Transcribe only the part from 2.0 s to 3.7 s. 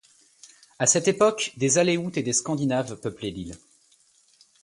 et des Scandinaves peuplaient l'île.